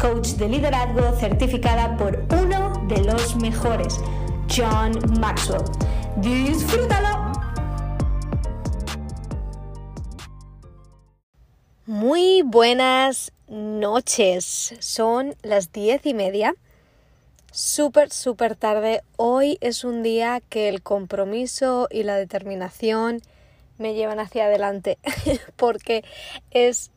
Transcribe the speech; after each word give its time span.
coach 0.00 0.28
de 0.30 0.48
liderazgo 0.48 1.14
certificada 1.16 1.94
por 1.98 2.24
uno 2.42 2.86
de 2.88 3.04
los 3.04 3.36
mejores, 3.36 4.00
John 4.48 4.92
Maxwell. 5.20 5.62
¡Disfrútalo! 6.16 7.32
Muy 11.84 12.40
buenas 12.42 13.32
noches. 13.46 14.74
Son 14.78 15.34
las 15.42 15.70
diez 15.70 16.06
y 16.06 16.14
media. 16.14 16.54
Súper, 17.52 18.10
súper 18.10 18.56
tarde. 18.56 19.02
Hoy 19.16 19.58
es 19.60 19.84
un 19.84 20.02
día 20.02 20.40
que 20.48 20.70
el 20.70 20.82
compromiso 20.82 21.88
y 21.90 22.04
la 22.04 22.16
determinación 22.16 23.20
me 23.76 23.92
llevan 23.92 24.18
hacia 24.18 24.46
adelante 24.46 24.98
porque 25.56 26.04
es 26.52 26.90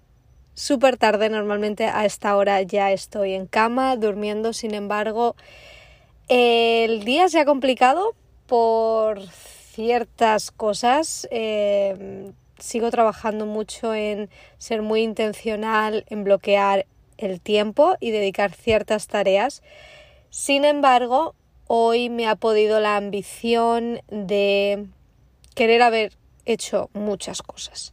súper 0.56 0.98
tarde, 0.98 1.30
normalmente 1.30 1.86
a 1.86 2.06
esta 2.06 2.36
hora 2.36 2.62
ya 2.62 2.92
estoy 2.92 3.34
en 3.34 3.48
cama, 3.48 3.96
durmiendo, 3.96 4.54
sin 4.54 4.74
embargo, 4.74 5.36
el 6.28 7.04
día 7.04 7.30
se 7.30 7.40
ha 7.40 7.46
complicado 7.46 8.16
por 8.48 9.22
ciertas 9.28 10.52
cosas. 10.52 11.28
Eh, 11.32 12.32
sigo 12.60 12.92
trabajando 12.92 13.46
mucho 13.46 13.94
en 13.94 14.30
ser 14.58 14.82
muy 14.82 15.02
intencional, 15.02 16.06
en 16.10 16.24
bloquear 16.24 16.86
el 17.18 17.42
tiempo 17.42 17.96
y 18.00 18.12
dedicar 18.12 18.54
ciertas 18.54 19.08
tareas. 19.08 19.62
Sin 20.30 20.66
embargo, 20.66 21.36
hoy 21.68 22.10
me 22.10 22.28
ha 22.28 22.36
podido 22.36 22.80
la 22.80 22.96
ambición 22.96 24.02
de 24.10 24.88
querer 25.56 25.82
haber 25.82 26.14
hecho 26.46 26.90
muchas 26.94 27.42
cosas 27.42 27.93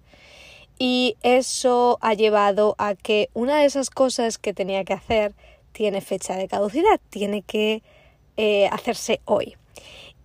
y 0.83 1.19
eso 1.23 1.99
ha 2.01 2.15
llevado 2.15 2.75
a 2.79 2.95
que 2.95 3.29
una 3.35 3.59
de 3.59 3.67
esas 3.67 3.91
cosas 3.91 4.39
que 4.39 4.55
tenía 4.55 4.83
que 4.83 4.95
hacer 4.95 5.35
tiene 5.73 6.01
fecha 6.01 6.37
de 6.37 6.49
caducidad, 6.49 6.99
tiene 7.11 7.43
que 7.43 7.83
eh, 8.39 8.67
hacerse 8.73 9.21
hoy. 9.27 9.57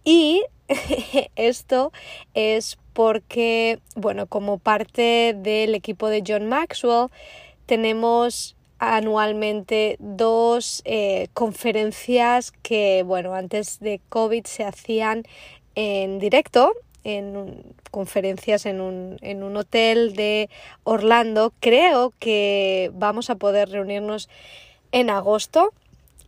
Y 0.06 0.46
esto 1.36 1.92
es 2.34 2.78
porque, 2.94 3.80
bueno, 3.98 4.28
como 4.28 4.58
parte 4.58 5.36
del 5.38 5.76
equipo 5.76 6.08
de 6.08 6.24
John 6.26 6.48
Maxwell, 6.48 7.10
tenemos 7.66 8.56
anualmente 8.80 9.98
dos 10.00 10.82
eh, 10.86 11.28
conferencias 11.34 12.54
que, 12.62 13.04
bueno, 13.04 13.34
antes 13.34 13.82
de 13.82 14.00
COVID 14.08 14.46
se 14.46 14.64
hacían 14.64 15.24
en 15.76 16.20
directo 16.20 16.72
en 17.06 17.64
conferencias 17.92 18.66
en 18.66 18.82
un, 18.82 19.18
en 19.22 19.44
un 19.44 19.56
hotel 19.56 20.16
de 20.16 20.50
Orlando. 20.84 21.54
Creo 21.62 22.12
que 22.20 22.92
vamos 22.94 23.30
a 23.30 23.36
poder 23.36 23.70
reunirnos 23.70 24.28
en 24.92 25.10
agosto. 25.10 25.72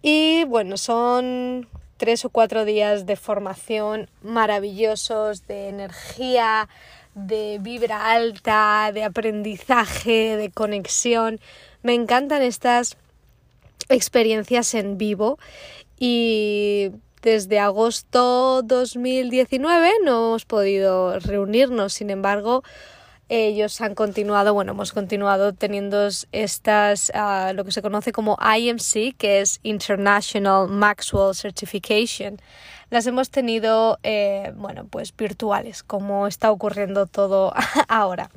Y 0.01 0.45
bueno, 0.45 0.77
son 0.77 1.67
tres 1.97 2.23
o 2.23 2.29
cuatro 2.29 2.63
días 2.63 3.07
de 3.07 3.15
formación 3.15 4.09
maravillosos, 4.21 5.47
de 5.47 5.67
energía, 5.69 6.69
de 7.15 7.57
vibra 7.59 8.11
alta, 8.11 8.91
de 8.93 9.03
aprendizaje, 9.03 10.37
de 10.37 10.51
conexión. 10.51 11.39
Me 11.81 11.95
encantan 11.95 12.43
estas 12.43 12.97
experiencias 13.89 14.75
en 14.75 14.99
vivo 14.99 15.39
y 15.99 16.91
desde 17.21 17.59
agosto 17.59 18.61
2019 18.63 19.91
no 20.03 20.27
hemos 20.29 20.45
podido 20.45 21.19
reunirnos, 21.19 21.93
sin 21.93 22.09
embargo, 22.09 22.63
ellos 23.29 23.81
han 23.81 23.93
continuado, 23.93 24.53
bueno, 24.53 24.71
hemos 24.71 24.93
continuado 24.93 25.53
teniendo 25.53 26.07
estas, 26.31 27.11
uh, 27.13 27.53
lo 27.53 27.65
que 27.65 27.73
se 27.73 27.81
conoce 27.81 28.13
como 28.13 28.37
IMC, 28.39 29.17
que 29.17 29.41
es 29.41 29.59
International 29.63 30.69
Maxwell 30.69 31.35
Certification. 31.35 32.39
Las 32.89 33.05
hemos 33.05 33.29
tenido, 33.29 33.99
eh, 34.03 34.53
bueno, 34.55 34.87
pues 34.89 35.13
virtuales, 35.13 35.83
como 35.83 36.25
está 36.25 36.51
ocurriendo 36.51 37.05
todo 37.05 37.53
ahora. 37.89 38.29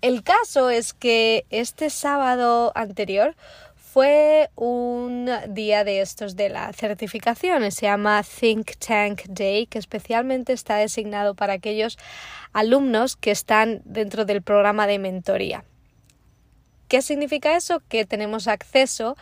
El 0.00 0.22
caso 0.22 0.70
es 0.70 0.94
que 0.94 1.44
este 1.50 1.90
sábado 1.90 2.72
anterior 2.74 3.36
fue 3.92 4.50
un 4.54 5.30
día 5.48 5.82
de 5.82 6.00
estos 6.00 6.36
de 6.36 6.50
la 6.50 6.72
certificación, 6.74 7.70
se 7.72 7.86
llama 7.86 8.22
Think 8.22 8.76
Tank 8.76 9.22
Day, 9.28 9.66
que 9.66 9.78
especialmente 9.78 10.52
está 10.52 10.76
designado 10.76 11.34
para 11.34 11.54
aquellos 11.54 11.96
alumnos 12.52 13.16
que 13.16 13.30
están 13.30 13.80
dentro 13.84 14.26
del 14.26 14.42
programa 14.42 14.86
de 14.86 14.98
mentoría. 14.98 15.64
¿Qué 16.88 17.00
significa 17.00 17.56
eso? 17.56 17.82
Que 17.88 18.04
tenemos 18.04 18.46
acceso 18.46 19.16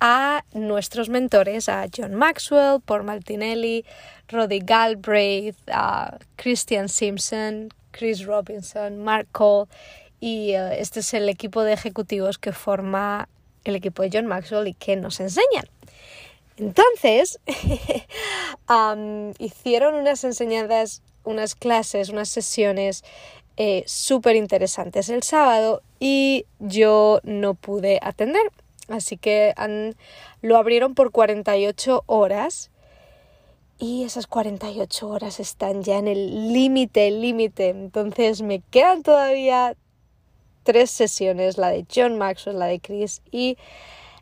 a 0.00 0.44
nuestros 0.52 1.08
mentores, 1.08 1.70
a 1.70 1.86
John 1.94 2.14
Maxwell, 2.14 2.80
Paul 2.84 3.04
Martinelli, 3.04 3.86
Roddy 4.28 4.60
Galbraith, 4.60 5.56
a 5.72 6.18
Christian 6.36 6.90
Simpson, 6.90 7.70
Chris 7.90 8.24
Robinson, 8.26 9.02
Mark 9.02 9.28
Cole 9.32 9.68
y 10.20 10.52
eh, 10.52 10.80
este 10.80 11.00
es 11.00 11.14
el 11.14 11.28
equipo 11.30 11.62
de 11.62 11.72
ejecutivos 11.72 12.38
que 12.38 12.52
forma 12.52 13.28
el 13.64 13.76
equipo 13.76 14.02
de 14.02 14.10
John 14.12 14.26
Maxwell 14.26 14.68
y 14.68 14.74
que 14.74 14.96
nos 14.96 15.20
enseñan. 15.20 15.64
Entonces, 16.56 17.40
hicieron 19.38 19.94
unas 19.94 20.24
enseñanzas, 20.24 21.02
unas 21.24 21.54
clases, 21.54 22.10
unas 22.10 22.28
sesiones 22.28 23.02
eh, 23.56 23.82
súper 23.86 24.36
interesantes 24.36 25.08
el 25.08 25.22
sábado 25.22 25.82
y 25.98 26.46
yo 26.58 27.20
no 27.24 27.54
pude 27.54 27.98
atender. 28.02 28.50
Así 28.88 29.16
que 29.16 29.54
lo 30.42 30.56
abrieron 30.56 30.94
por 30.94 31.12
48 31.12 32.02
horas 32.06 32.70
y 33.78 34.04
esas 34.04 34.26
48 34.26 35.08
horas 35.08 35.40
están 35.40 35.82
ya 35.82 35.98
en 35.98 36.08
el 36.08 36.52
límite, 36.52 37.10
límite. 37.10 37.68
Entonces 37.70 38.42
me 38.42 38.60
quedan 38.70 39.02
todavía 39.02 39.76
tres 40.62 40.90
sesiones, 40.90 41.58
la 41.58 41.68
de 41.68 41.86
John 41.92 42.18
Maxwell, 42.18 42.58
la 42.58 42.66
de 42.66 42.80
Chris 42.80 43.22
y 43.30 43.56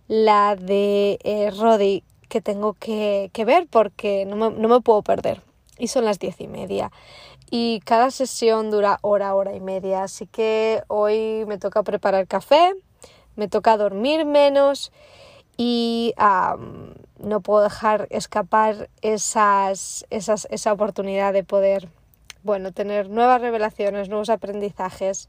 la 0.06 0.56
de 0.56 1.18
eh, 1.22 1.50
Roddy, 1.50 2.04
que 2.28 2.40
tengo 2.40 2.74
que, 2.74 3.30
ver 3.46 3.66
porque 3.68 4.24
no 4.26 4.36
me, 4.36 4.50
no 4.50 4.68
me, 4.68 4.80
puedo 4.80 5.02
perder. 5.02 5.42
Y 5.78 5.88
son 5.88 6.04
las 6.04 6.18
diez 6.18 6.40
y 6.40 6.48
media. 6.48 6.90
Y 7.50 7.80
cada 7.84 8.10
sesión 8.10 8.70
dura 8.70 8.98
hora, 9.02 9.34
hora 9.34 9.54
y 9.54 9.60
media. 9.60 10.02
Así 10.02 10.26
que 10.26 10.82
hoy 10.88 11.44
me 11.46 11.58
toca 11.58 11.82
preparar 11.82 12.26
café, 12.26 12.74
me 13.36 13.48
toca 13.48 13.76
dormir 13.76 14.26
menos 14.26 14.92
y 15.56 16.14
no 17.18 17.40
puedo 17.40 17.62
dejar 17.62 18.06
escapar 18.10 18.88
esa 19.02 19.72
oportunidad 20.72 21.32
de 21.32 21.44
poder, 21.44 21.88
bueno, 22.42 22.72
tener 22.72 23.10
nuevas 23.10 23.40
revelaciones, 23.40 24.08
nuevos 24.08 24.30
aprendizajes 24.30 25.28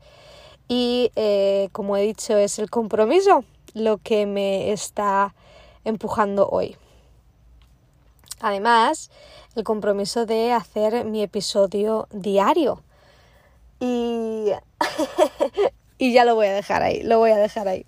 y 0.69 1.11
eh, 1.15 1.67
como 1.73 1.97
he 1.97 2.03
dicho 2.03 2.37
es 2.37 2.59
el 2.59 2.69
compromiso 2.69 3.43
lo 3.73 3.97
que 3.97 4.25
me 4.25 4.71
está 4.71 5.35
empujando 5.83 6.47
hoy. 6.47 6.77
Además, 8.39 9.09
el 9.55 9.63
compromiso 9.63 10.25
de 10.25 10.53
hacer 10.53 11.03
mi 11.05 11.23
episodio 11.23 12.07
diario. 12.11 12.83
Y, 13.79 14.51
y 15.97 16.13
ya 16.13 16.23
lo 16.23 16.35
voy 16.35 16.47
a 16.47 16.53
dejar 16.53 16.83
ahí, 16.83 17.01
lo 17.01 17.17
voy 17.17 17.31
a 17.31 17.37
dejar 17.37 17.67
ahí. 17.67 17.85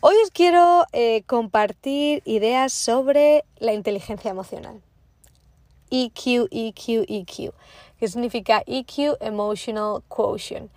Hoy 0.00 0.14
os 0.24 0.30
quiero 0.30 0.84
eh, 0.92 1.22
compartir 1.26 2.22
ideas 2.26 2.72
sobre 2.72 3.44
la 3.58 3.72
inteligencia 3.72 4.30
emocional. 4.30 4.82
EQ, 5.90 6.48
EQ, 6.50 7.04
EQ, 7.08 7.54
que 7.98 8.08
significa 8.08 8.62
EQ 8.66 9.16
Emotional 9.20 10.02
Quotient. 10.08 10.70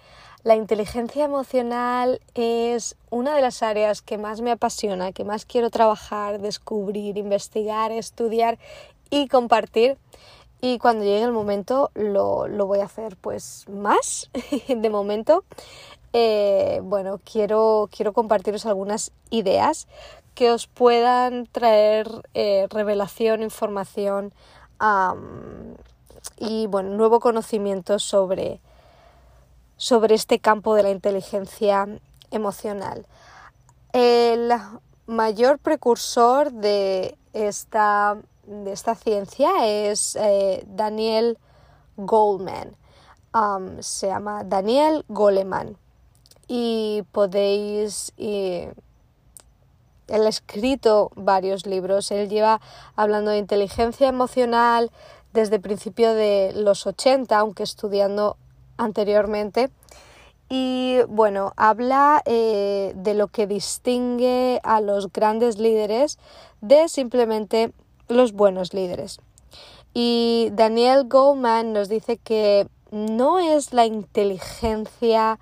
La 0.43 0.55
inteligencia 0.55 1.25
emocional 1.25 2.21
es 2.33 2.95
una 3.09 3.35
de 3.35 3.41
las 3.41 3.61
áreas 3.61 4.01
que 4.01 4.17
más 4.17 4.39
me 4.39 4.51
apasiona, 4.51 5.11
que 5.11 5.25
más 5.25 5.45
quiero 5.45 5.69
trabajar, 5.69 6.39
descubrir, 6.39 7.17
investigar, 7.17 7.91
estudiar 7.91 8.57
y 9.09 9.27
compartir. 9.27 9.97
Y 10.61 10.77
cuando 10.77 11.03
llegue 11.03 11.23
el 11.23 11.31
momento 11.31 11.91
lo, 11.93 12.47
lo 12.47 12.65
voy 12.67 12.79
a 12.79 12.85
hacer 12.85 13.17
pues 13.17 13.65
más 13.69 14.29
de 14.67 14.89
momento. 14.89 15.43
Eh, 16.13 16.79
bueno, 16.83 17.19
quiero, 17.23 17.89
quiero 17.95 18.13
compartiros 18.13 18.65
algunas 18.65 19.11
ideas 19.29 19.87
que 20.35 20.51
os 20.51 20.67
puedan 20.67 21.47
traer 21.47 22.07
eh, 22.33 22.67
revelación, 22.69 23.43
información 23.43 24.33
y 26.37 26.67
bueno, 26.67 26.95
nuevo 26.95 27.19
conocimiento 27.19 27.99
sobre, 27.99 28.61
sobre 29.79 30.13
este 30.13 30.39
campo 30.39 30.75
de 30.75 30.83
la 30.83 30.91
inteligencia 30.91 31.87
emocional. 32.31 33.07
El 33.93 34.51
mayor 35.07 35.57
precursor 35.57 36.51
de 36.51 37.17
esta, 37.31 38.17
de 38.45 38.73
esta 38.73 38.93
ciencia 38.93 39.49
es 39.65 40.17
eh, 40.17 40.65
Daniel 40.67 41.37
Goleman. 41.95 42.75
se 43.79 44.07
llama 44.07 44.43
Daniel 44.43 45.05
Goleman 45.07 45.77
y 46.47 47.03
podéis... 47.13 48.11
él 48.17 48.73
ha 50.09 50.27
escrito 50.27 51.11
varios 51.15 51.65
libros, 51.65 52.11
él 52.11 52.27
lleva 52.27 52.59
hablando 52.97 53.31
de 53.31 53.37
inteligencia 53.37 54.09
emocional 54.09 54.91
desde 55.31 55.55
el 55.55 55.61
principio 55.61 56.13
de 56.13 56.51
los 56.53 56.85
80, 56.85 57.37
aunque 57.37 57.63
estudiando 57.63 58.35
anteriormente. 58.79 59.69
Y 60.49 60.97
bueno, 61.07 61.53
habla 61.57 62.23
eh, 62.25 62.93
de 62.95 63.13
lo 63.13 63.27
que 63.27 63.45
distingue 63.45 64.59
a 64.63 64.81
los 64.81 65.13
grandes 65.13 65.59
líderes 65.59 66.17
de 66.61 66.89
simplemente 66.89 67.71
los 68.07 68.33
buenos 68.33 68.73
líderes. 68.73 69.19
Y 69.93 70.49
Daniel 70.53 71.07
Goldman 71.07 71.73
nos 71.73 71.87
dice 71.87 72.17
que 72.17 72.67
no 72.89 73.37
es 73.37 73.73
la 73.73 73.85
inteligencia 73.85 75.39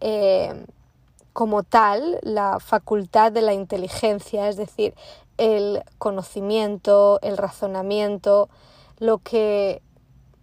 eh, 0.00 0.66
como 1.32 1.62
tal 1.62 2.18
la 2.22 2.60
facultad 2.60 3.32
de 3.32 3.40
la 3.40 3.54
inteligencia, 3.54 4.48
es 4.48 4.56
decir, 4.56 4.94
el 5.38 5.82
conocimiento, 5.96 7.18
el 7.22 7.38
razonamiento, 7.38 8.50
lo 8.98 9.18
que 9.18 9.80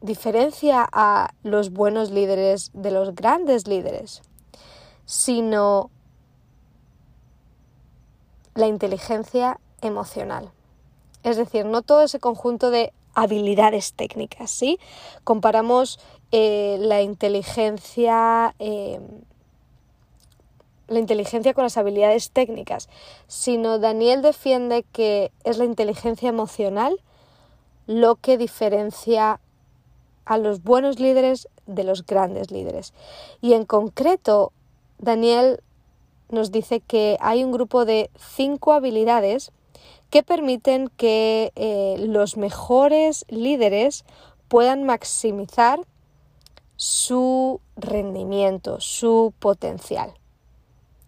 diferencia 0.01 0.87
a 0.91 1.33
los 1.43 1.71
buenos 1.71 2.11
líderes 2.11 2.71
de 2.73 2.91
los 2.91 3.15
grandes 3.15 3.67
líderes, 3.67 4.21
sino 5.05 5.89
la 8.53 8.67
inteligencia 8.67 9.59
emocional. 9.81 10.51
Es 11.23 11.37
decir, 11.37 11.65
no 11.65 11.81
todo 11.81 12.03
ese 12.03 12.19
conjunto 12.19 12.71
de 12.71 12.93
habilidades 13.13 13.93
técnicas, 13.93 14.51
¿sí? 14.51 14.79
Comparamos 15.23 15.99
eh, 16.31 16.77
la 16.79 17.01
inteligencia 17.01 18.53
eh, 18.59 18.99
la 20.87 20.99
inteligencia 20.99 21.53
con 21.53 21.63
las 21.63 21.77
habilidades 21.77 22.31
técnicas, 22.31 22.87
sino 23.27 23.77
Daniel 23.77 24.21
defiende 24.21 24.83
que 24.83 25.31
es 25.43 25.57
la 25.57 25.65
inteligencia 25.65 26.29
emocional 26.29 27.01
lo 27.87 28.15
que 28.15 28.37
diferencia 28.37 29.39
a 30.27 30.37
los 30.37 30.61
buenos 30.61 30.99
líderes 30.99 31.47
de 31.65 31.83
los 31.83 32.05
grandes 32.05 32.51
líderes. 32.51 32.93
Y 33.41 33.53
en 33.53 33.65
concreto, 33.65 34.51
Daniel 34.99 35.61
nos 36.29 36.51
dice 36.51 36.81
que 36.81 37.17
hay 37.21 37.43
un 37.43 37.51
grupo 37.51 37.85
de 37.85 38.09
cinco 38.17 38.73
habilidades 38.73 39.51
que 40.09 40.23
permiten 40.23 40.89
que 40.89 41.51
eh, 41.55 41.95
los 41.99 42.37
mejores 42.37 43.25
líderes 43.29 44.03
puedan 44.49 44.83
maximizar 44.83 45.79
su 46.75 47.61
rendimiento, 47.75 48.79
su 48.79 49.33
potencial. 49.39 50.13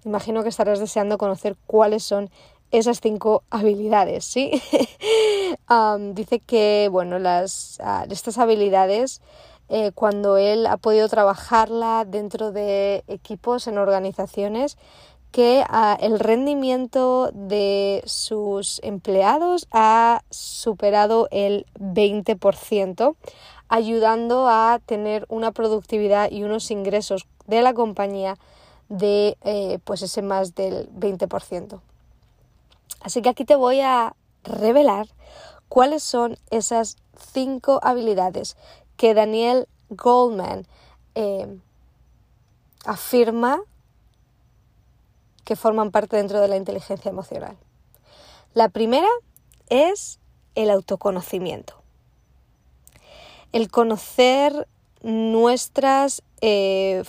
Imagino 0.06 0.44
que 0.44 0.50
estarás 0.50 0.80
deseando 0.80 1.18
conocer 1.18 1.57
cuáles 1.68 2.04
son 2.04 2.30
esas 2.71 3.01
cinco 3.01 3.44
habilidades, 3.50 4.25
¿sí? 4.25 4.51
dice 6.13 6.39
que, 6.39 6.89
bueno, 6.92 7.19
las, 7.19 7.80
ah, 7.83 8.06
estas 8.10 8.38
habilidades, 8.38 9.21
eh, 9.69 9.92
cuando 9.94 10.38
él 10.38 10.66
ha 10.66 10.77
podido 10.77 11.07
trabajarla 11.10 12.06
dentro 12.06 12.51
de 12.51 13.04
equipos, 13.07 13.68
en 13.68 13.77
organizaciones, 13.77 14.77
que 15.31 15.63
ah, 15.68 15.98
el 16.00 16.19
rendimiento 16.19 17.31
de 17.33 18.01
sus 18.06 18.80
empleados 18.83 19.68
ha 19.71 20.24
superado 20.30 21.27
el 21.31 21.66
20%, 21.80 23.16
ayudando 23.68 24.48
a 24.48 24.80
tener 24.86 25.25
una 25.30 25.51
productividad 25.51 26.31
y 26.31 26.44
unos 26.44 26.71
ingresos 26.71 27.27
de 27.45 27.62
la 27.62 27.74
compañía 27.74 28.36
de 28.89 29.38
eh, 29.44 29.77
pues 29.83 30.01
ese 30.01 30.24
más 30.24 30.56
del 30.56 30.89
20%. 30.94 31.80
Así 33.02 33.22
que 33.22 33.30
aquí 33.30 33.46
te 33.46 33.56
voy 33.56 33.82
a 33.82 34.16
revelar 34.44 35.08
cuáles 35.68 36.04
son 36.04 36.38
esas 36.50 36.98
cinco 37.34 37.80
habilidades 37.84 38.58
que 38.98 39.14
Daniel 39.14 39.68
Goldman 39.90 40.68
eh, 41.16 41.60
afirma 42.86 43.62
que 45.46 45.56
forman 45.56 45.92
parte 45.92 46.18
dentro 46.18 46.40
de 46.42 46.48
la 46.48 46.58
inteligencia 46.58 47.10
emocional. 47.10 47.58
La 48.54 48.70
primera 48.70 49.08
es 49.70 50.20
el 50.56 50.70
autoconocimiento. 50.70 51.76
El 53.52 53.72
conocer 53.72 54.68
nuestras 55.02 56.22
eh, 56.42 57.04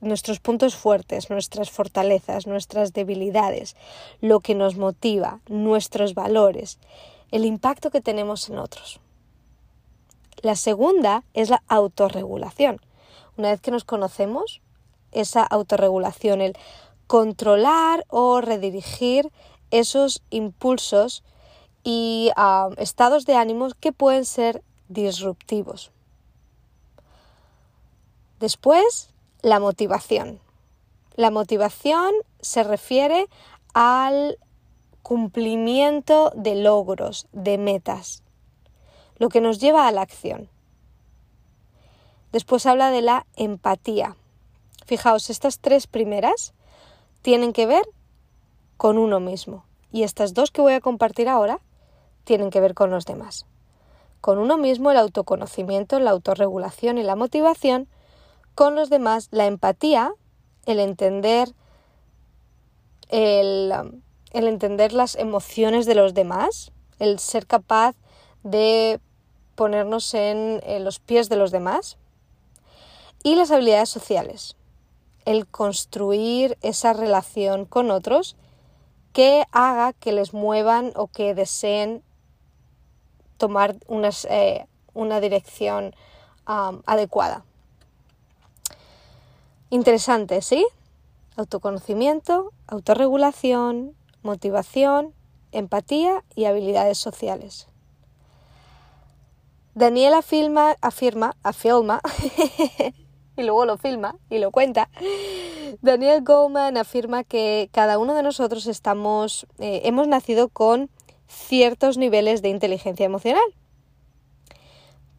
nuestros 0.00 0.40
puntos 0.40 0.76
fuertes, 0.76 1.30
nuestras 1.30 1.70
fortalezas, 1.70 2.46
nuestras 2.46 2.92
debilidades, 2.92 3.76
lo 4.20 4.40
que 4.40 4.54
nos 4.54 4.76
motiva, 4.76 5.40
nuestros 5.48 6.14
valores, 6.14 6.78
el 7.30 7.44
impacto 7.44 7.90
que 7.90 8.00
tenemos 8.00 8.48
en 8.48 8.58
otros. 8.58 9.00
La 10.42 10.56
segunda 10.56 11.24
es 11.34 11.50
la 11.50 11.62
autorregulación. 11.68 12.80
Una 13.36 13.50
vez 13.50 13.60
que 13.60 13.70
nos 13.70 13.84
conocemos, 13.84 14.60
esa 15.12 15.42
autorregulación, 15.42 16.40
el 16.40 16.56
controlar 17.06 18.04
o 18.08 18.40
redirigir 18.40 19.30
esos 19.70 20.22
impulsos 20.30 21.24
y 21.84 22.30
ah, 22.36 22.70
estados 22.78 23.26
de 23.26 23.34
ánimos 23.34 23.74
que 23.74 23.92
pueden 23.92 24.24
ser 24.24 24.62
disruptivos. 24.88 25.92
Después, 28.40 29.10
la 29.46 29.60
motivación. 29.60 30.40
La 31.14 31.30
motivación 31.30 32.12
se 32.40 32.64
refiere 32.64 33.28
al 33.74 34.38
cumplimiento 35.04 36.32
de 36.34 36.56
logros, 36.56 37.28
de 37.30 37.56
metas, 37.56 38.24
lo 39.18 39.28
que 39.28 39.40
nos 39.40 39.60
lleva 39.60 39.86
a 39.86 39.92
la 39.92 40.02
acción. 40.02 40.48
Después 42.32 42.66
habla 42.66 42.90
de 42.90 43.02
la 43.02 43.24
empatía. 43.36 44.16
Fijaos, 44.84 45.30
estas 45.30 45.60
tres 45.60 45.86
primeras 45.86 46.52
tienen 47.22 47.52
que 47.52 47.66
ver 47.66 47.84
con 48.76 48.98
uno 48.98 49.20
mismo 49.20 49.64
y 49.92 50.02
estas 50.02 50.34
dos 50.34 50.50
que 50.50 50.60
voy 50.60 50.72
a 50.72 50.80
compartir 50.80 51.28
ahora 51.28 51.60
tienen 52.24 52.50
que 52.50 52.60
ver 52.60 52.74
con 52.74 52.90
los 52.90 53.04
demás. 53.04 53.46
Con 54.20 54.38
uno 54.38 54.58
mismo 54.58 54.90
el 54.90 54.96
autoconocimiento, 54.96 56.00
la 56.00 56.10
autorregulación 56.10 56.98
y 56.98 57.04
la 57.04 57.14
motivación 57.14 57.86
con 58.56 58.74
los 58.74 58.88
demás, 58.88 59.28
la 59.32 59.44
empatía, 59.44 60.14
el 60.64 60.80
entender, 60.80 61.54
el, 63.10 63.70
entender 64.32 64.94
las 64.94 65.14
emociones 65.14 65.84
de 65.84 65.94
los 65.94 66.14
demás, 66.14 66.72
el 66.98 67.18
ser 67.18 67.46
capaz 67.46 67.94
de 68.44 68.98
ponernos 69.56 70.14
en, 70.14 70.62
los 70.82 70.98
pies 71.00 71.28
de 71.28 71.36
los 71.36 71.50
demás 71.50 71.98
y 73.22 73.34
las 73.34 73.50
habilidades 73.50 73.90
sociales, 73.90 74.56
el 75.26 75.46
construir 75.46 76.56
esa 76.62 76.94
relación 76.94 77.66
con 77.66 77.90
otros 77.90 78.36
que 79.12 79.44
haga 79.52 79.92
que 79.92 80.12
les 80.12 80.32
muevan 80.32 80.92
o 80.96 81.08
que 81.08 81.34
deseen 81.34 82.02
tomar 83.36 83.76
eh, 84.30 84.66
una 84.94 85.20
dirección 85.20 85.94
adecuada. 86.46 87.44
Interesante, 89.70 90.42
¿sí? 90.42 90.66
autoconocimiento, 91.36 92.52
autorregulación, 92.66 93.94
motivación, 94.22 95.14
empatía 95.52 96.24
y 96.34 96.46
habilidades 96.46 96.98
sociales. 96.98 97.68
Daniela 99.74 100.18
afirma, 100.18 100.76
afirma, 100.80 101.36
afirma 101.42 102.00
y 103.36 103.42
luego 103.42 103.66
lo 103.66 103.76
filma 103.76 104.16
y 104.30 104.38
lo 104.38 104.50
cuenta. 104.50 104.88
Daniel 105.82 106.22
Goleman 106.22 106.78
afirma 106.78 107.24
que 107.24 107.68
cada 107.72 107.98
uno 107.98 108.14
de 108.14 108.22
nosotros 108.22 108.66
estamos, 108.66 109.46
eh, 109.58 109.82
hemos 109.84 110.08
nacido 110.08 110.48
con 110.48 110.88
ciertos 111.28 111.98
niveles 111.98 112.40
de 112.40 112.48
inteligencia 112.48 113.04
emocional. 113.04 113.54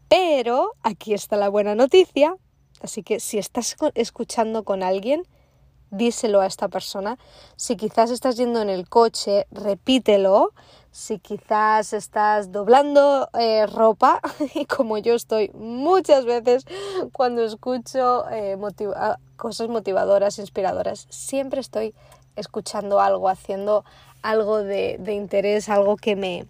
Pero 0.10 0.72
aquí 0.82 1.13
está 1.13 1.36
la 1.36 1.50
buena 1.50 1.75
noticia, 1.75 2.36
así 2.81 3.03
que 3.03 3.19
si 3.19 3.38
estás 3.38 3.75
escuchando 3.96 4.63
con 4.63 4.84
alguien, 4.84 5.24
díselo 5.89 6.41
a 6.41 6.46
esta 6.46 6.67
persona. 6.67 7.17
Si 7.55 7.75
quizás 7.77 8.12
estás 8.12 8.38
yendo 8.38 8.62
en 8.62 8.69
el 8.69 8.89
coche, 8.89 9.48
repítelo 9.51 10.53
si 10.98 11.19
quizás 11.19 11.93
estás 11.93 12.51
doblando 12.51 13.29
eh, 13.38 13.67
ropa, 13.67 14.19
y 14.55 14.65
como 14.65 14.98
yo 14.98 15.13
estoy 15.13 15.51
muchas 15.53 16.25
veces 16.25 16.65
cuando 17.12 17.43
escucho 17.43 18.27
eh, 18.31 18.57
cosas 19.36 19.69
motivadoras, 19.69 20.39
inspiradoras, 20.39 21.05
siempre 21.12 21.62
estoy 21.62 21.93
escuchando 22.36 23.00
algo, 23.00 23.29
haciendo 23.29 23.86
algo 24.24 24.63
de, 24.63 24.98
interés, 25.13 25.69
algo 25.69 25.98
que 25.98 26.15
me, 26.15 26.48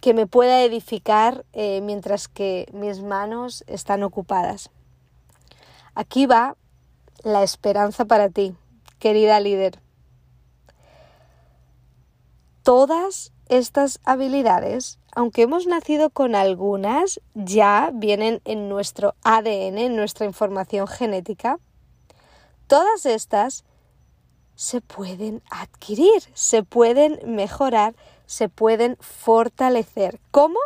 que 0.00 0.14
me 0.14 0.28
pueda 0.28 0.62
edificar 0.62 1.44
eh, 1.52 1.80
mientras 1.82 2.28
que 2.28 2.68
mis 2.72 3.02
manos 3.02 3.64
están 3.66 4.04
ocupadas. 4.04 4.70
Aquí 5.96 6.26
va 6.26 6.56
la 7.24 7.42
esperanza 7.42 8.04
para 8.04 8.28
ti, 8.28 8.54
querida 8.98 9.40
líder. 9.40 9.80
Todas 12.62 13.32
estas 13.48 13.98
habilidades, 14.04 14.98
aunque 15.14 15.40
hemos 15.40 15.66
nacido 15.66 16.10
con 16.10 16.34
algunas, 16.34 17.18
ya 17.32 17.90
vienen 17.94 18.42
en 18.44 18.68
nuestro 18.68 19.14
ADN, 19.24 19.78
en 19.78 19.96
nuestra 19.96 20.26
información 20.26 20.86
genética. 20.86 21.58
Todas 22.66 23.06
estas 23.06 23.64
se 24.54 24.82
pueden 24.82 25.42
adquirir, 25.50 26.22
se 26.34 26.62
pueden 26.62 27.18
mejorar, 27.24 27.94
se 28.26 28.50
pueden 28.50 28.98
fortalecer. 29.00 30.20
¿Cómo? 30.30 30.58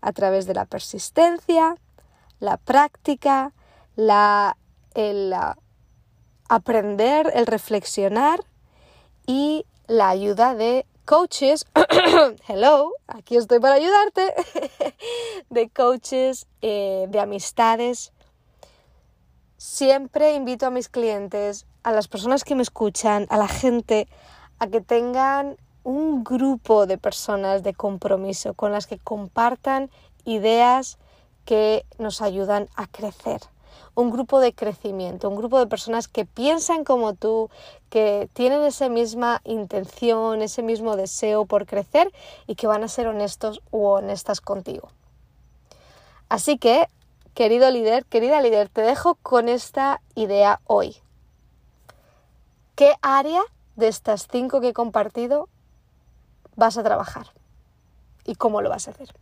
A 0.00 0.10
través 0.10 0.46
de 0.46 0.54
la 0.54 0.64
persistencia, 0.64 1.76
la 2.40 2.56
práctica, 2.56 3.52
la, 3.96 4.56
el 4.94 5.34
aprender, 6.48 7.30
el 7.34 7.46
reflexionar 7.46 8.44
y 9.26 9.64
la 9.86 10.08
ayuda 10.08 10.54
de 10.54 10.86
coaches, 11.04 11.66
hello, 12.48 12.92
aquí 13.06 13.36
estoy 13.36 13.60
para 13.60 13.74
ayudarte, 13.74 14.34
de 15.50 15.68
coaches, 15.70 16.46
eh, 16.62 17.06
de 17.08 17.20
amistades. 17.20 18.12
Siempre 19.56 20.34
invito 20.34 20.66
a 20.66 20.70
mis 20.70 20.88
clientes, 20.88 21.66
a 21.82 21.92
las 21.92 22.08
personas 22.08 22.44
que 22.44 22.54
me 22.54 22.62
escuchan, 22.62 23.26
a 23.30 23.36
la 23.36 23.48
gente, 23.48 24.08
a 24.58 24.66
que 24.66 24.80
tengan 24.80 25.56
un 25.82 26.24
grupo 26.24 26.86
de 26.86 26.98
personas 26.98 27.62
de 27.62 27.74
compromiso 27.74 28.54
con 28.54 28.72
las 28.72 28.86
que 28.86 28.98
compartan 28.98 29.90
ideas 30.24 30.98
que 31.44 31.84
nos 31.98 32.22
ayudan 32.22 32.68
a 32.76 32.86
crecer 32.86 33.40
un 33.94 34.10
grupo 34.10 34.40
de 34.40 34.52
crecimiento, 34.52 35.28
un 35.28 35.36
grupo 35.36 35.58
de 35.58 35.66
personas 35.66 36.08
que 36.08 36.24
piensan 36.24 36.84
como 36.84 37.14
tú, 37.14 37.50
que 37.88 38.28
tienen 38.32 38.62
esa 38.62 38.88
misma 38.88 39.40
intención, 39.44 40.42
ese 40.42 40.62
mismo 40.62 40.96
deseo 40.96 41.46
por 41.46 41.66
crecer 41.66 42.12
y 42.46 42.54
que 42.54 42.66
van 42.66 42.84
a 42.84 42.88
ser 42.88 43.06
honestos 43.06 43.60
u 43.70 43.84
honestas 43.86 44.40
contigo. 44.40 44.90
Así 46.28 46.58
que, 46.58 46.88
querido 47.34 47.70
líder, 47.70 48.04
querida 48.06 48.40
líder, 48.40 48.68
te 48.68 48.82
dejo 48.82 49.16
con 49.16 49.48
esta 49.48 50.00
idea 50.14 50.60
hoy. 50.64 50.96
¿Qué 52.76 52.94
área 53.02 53.42
de 53.76 53.88
estas 53.88 54.28
cinco 54.30 54.60
que 54.60 54.68
he 54.68 54.72
compartido 54.72 55.48
vas 56.56 56.78
a 56.78 56.82
trabajar? 56.82 57.26
¿Y 58.24 58.36
cómo 58.36 58.62
lo 58.62 58.70
vas 58.70 58.86
a 58.86 58.92
hacer? 58.92 59.12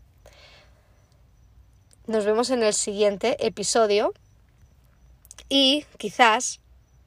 Nos 2.07 2.25
vemos 2.25 2.51
en 2.51 2.63
el 2.63 2.73
siguiente 2.73 3.47
episodio 3.47 4.13
y 5.49 5.85
quizás 5.99 6.61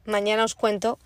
mañana 0.05 0.43
os 0.43 0.55
cuento 0.55 0.99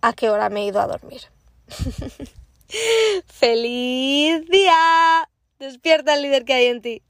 a 0.00 0.12
qué 0.12 0.30
hora 0.30 0.48
me 0.48 0.62
he 0.62 0.66
ido 0.66 0.80
a 0.80 0.86
dormir. 0.86 1.22
¡Feliz 3.26 4.46
día! 4.48 5.28
Despierta 5.58 6.14
el 6.14 6.22
líder 6.22 6.44
que 6.44 6.54
hay 6.54 6.66
en 6.66 6.80
ti. 6.80 7.02